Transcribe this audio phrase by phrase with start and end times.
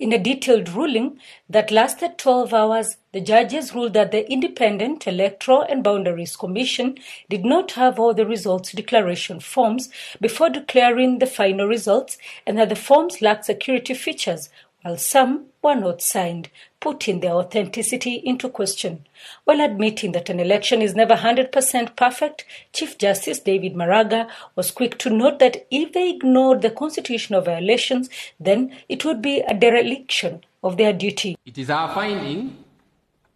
[0.00, 1.20] In a detailed ruling
[1.50, 6.96] that lasted 12 hours, the judges ruled that the Independent Electoral and Boundaries Commission
[7.28, 12.16] did not have all the results declaration forms before declaring the final results
[12.46, 14.48] and that the forms lacked security features,
[14.82, 16.48] while some were not signed,
[16.80, 19.06] putting their authenticity into question.
[19.44, 24.98] While admitting that an election is never 100% perfect, Chief Justice David Maraga was quick
[24.98, 30.42] to note that if they ignored the constitutional violations, then it would be a dereliction
[30.62, 31.36] of their duty.
[31.44, 32.64] It is our finding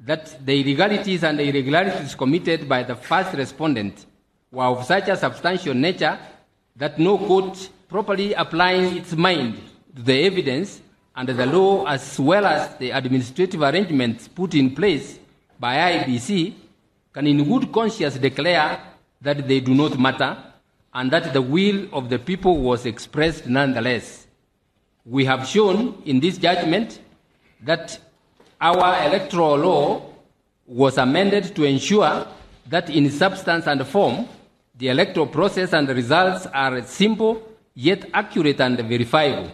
[0.00, 4.06] that the illegalities and irregularities committed by the first respondent
[4.52, 6.18] were of such a substantial nature
[6.76, 9.58] that no court properly applying its mind
[9.94, 10.80] to the evidence
[11.14, 15.18] under the law as well as the administrative arrangements put in place
[15.58, 16.54] by IEBC
[17.12, 18.80] can in good conscience declare
[19.20, 20.36] that they do not matter
[20.94, 24.26] and that the will of the people was expressed nonetheless.
[25.04, 27.00] We have shown in this judgment
[27.62, 27.98] that
[28.60, 30.02] our electoral law
[30.66, 32.26] was amended to ensure
[32.68, 34.28] that in substance and form
[34.76, 37.42] the electoral process and results are simple
[37.74, 39.50] yet accurate and verifiable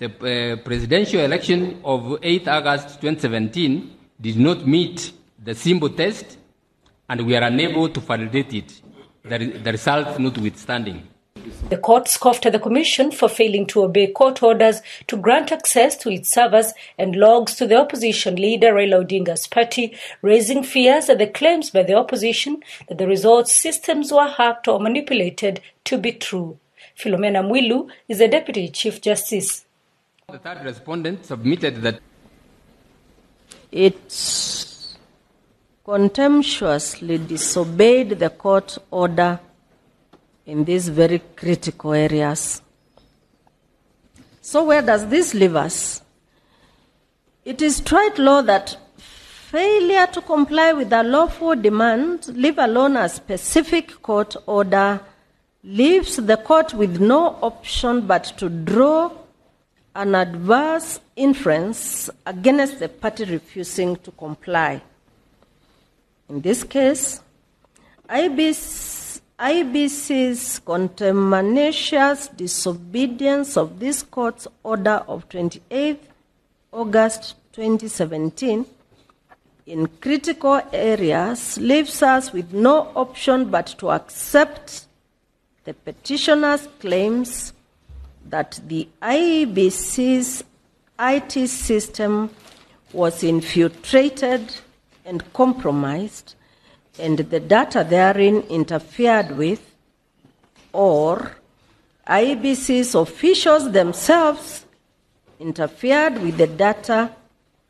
[0.00, 5.12] the uh, presidential election of 8 August 2017 did not meet
[5.42, 6.38] the symbol test,
[7.08, 8.80] and we are unable to validate it,
[9.22, 11.06] the, the result notwithstanding.
[11.68, 15.96] The court scoffed at the commission for failing to obey court orders to grant access
[15.98, 21.18] to its servers and logs to the opposition leader Raila Odinga's party, raising fears that
[21.18, 26.12] the claims by the opposition that the results systems were hacked or manipulated to be
[26.12, 26.58] true.
[26.98, 29.64] Philomena Mwilu is the deputy chief justice.
[30.30, 32.00] The third respondent submitted that
[33.72, 34.96] it
[35.84, 39.40] contemptuously disobeyed the court order
[40.46, 42.62] in these very critical areas.
[44.40, 46.00] So, where does this leave us?
[47.44, 53.08] It is trite law that failure to comply with a lawful demand, leave alone a
[53.08, 55.00] specific court order,
[55.64, 59.10] leaves the court with no option but to draw
[59.94, 64.80] an adverse inference against the party refusing to comply.
[66.28, 67.20] In this case,
[68.08, 76.02] IEBC, IEBC's contumacious disobedience of this court's order of 28
[76.72, 78.66] August 2017
[79.66, 84.86] in critical areas leaves us with no option but to accept
[85.64, 87.52] the petitioner's claims
[88.28, 90.44] that the IEBC's
[90.98, 92.30] IT system
[92.92, 94.54] was infiltrated
[95.04, 96.34] and compromised,
[96.98, 99.74] and the data therein interfered with,
[100.72, 101.36] or
[102.06, 104.66] IEBC's officials themselves
[105.38, 107.10] interfered with the data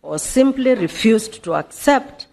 [0.02, 2.26] or simply refused to accept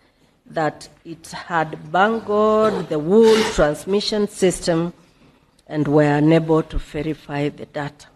[0.45, 4.93] that it had bungled the whole transmission system
[5.67, 8.07] and were unable to verify the data.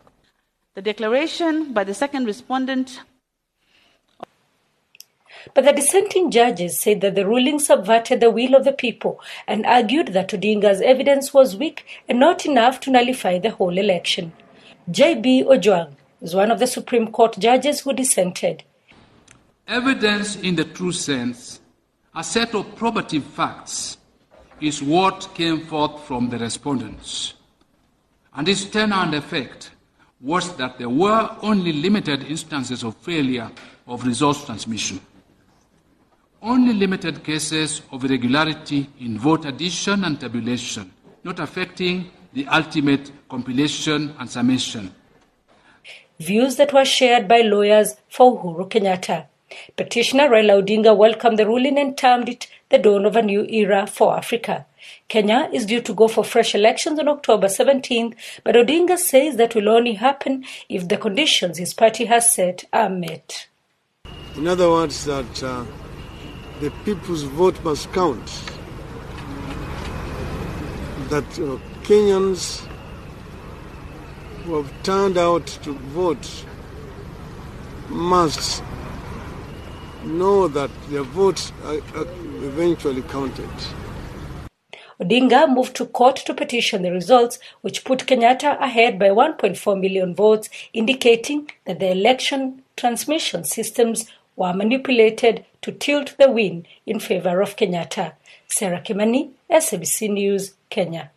[0.74, 3.02] The declaration by the second respondent.
[5.54, 9.66] But the dissenting judges said that the ruling subverted the will of the people and
[9.66, 14.34] argued that Odinga's evidence was weak and not enough to nullify the whole election.
[14.90, 15.44] J.B.
[15.44, 18.64] Ojwang is one of the Supreme Court judges who dissented.
[19.68, 21.60] Evidence in the true sense,
[22.16, 23.98] a set of probative facts,
[24.60, 27.34] is what came forth from the respondents.
[28.34, 29.72] And its tenor and effect
[30.22, 33.52] was that there were only limited instances of failure
[33.88, 35.02] of resource transmission.
[36.42, 40.92] Only limited cases of irregularity in vote addition and tabulation,
[41.24, 44.94] not affecting the ultimate compilation and summation.
[46.20, 49.26] Views that were shared by lawyers for Uhuru Kenyatta.
[49.76, 53.86] Petitioner Raila Odinga welcomed the ruling and termed it the dawn of a new era
[53.86, 54.66] for Africa.
[55.08, 59.56] Kenya is due to go for fresh elections on October 17th, but Odinga says that
[59.56, 63.48] will only happen if the conditions his party has set are met.
[64.36, 65.66] In other words, that uh,
[66.62, 68.26] the people's vote must count.
[71.10, 72.66] That uh, Kenyans
[74.44, 76.46] who have turned out to vote
[77.90, 78.64] must
[80.04, 82.08] know that their votes are, are
[82.44, 83.50] eventually counted.
[85.02, 90.14] Odinga moved to court to petition the results, which put Kenyatta ahead by 1.4 million
[90.14, 94.06] votes, indicating that the election transmission systems
[94.36, 98.14] were manipulated to tilt the win in favor of Kenyatta.
[98.48, 101.10] Sarah Kimani, SABC News, Kenya.